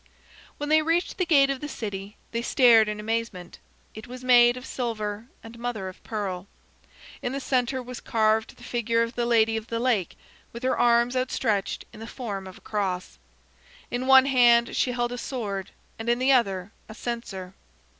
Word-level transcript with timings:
When 0.57 0.69
they 0.69 0.81
reached 0.81 1.19
the 1.19 1.27
gate 1.27 1.51
of 1.51 1.59
the 1.61 1.67
city, 1.67 2.17
they 2.31 2.41
stared 2.41 2.89
in 2.89 2.99
amazement. 2.99 3.59
It 3.93 4.07
was 4.07 4.23
made 4.23 4.57
of 4.57 4.65
silver 4.65 5.27
and 5.43 5.59
mother 5.59 5.87
of 5.87 6.03
pearl. 6.03 6.47
In 7.21 7.33
the 7.33 7.39
center 7.39 7.83
was 7.83 7.99
carved 7.99 8.57
the 8.57 8.63
figure 8.63 9.03
of 9.03 9.13
the 9.13 9.27
Lady 9.27 9.57
of 9.57 9.67
the 9.67 9.79
Lake, 9.79 10.17
with 10.53 10.63
her 10.63 10.75
arms 10.75 11.15
outstretched 11.15 11.85
in 11.93 11.99
the 11.99 12.07
form 12.07 12.47
of 12.47 12.57
a 12.57 12.61
cross. 12.61 13.19
In 13.91 14.07
one 14.07 14.25
hand 14.25 14.75
she 14.75 14.93
held 14.93 15.11
a 15.11 15.19
sword, 15.19 15.69
and 15.99 16.09
in 16.09 16.17
the 16.17 16.31
other 16.31 16.71
a 16.89 16.95
censer. 16.95 17.53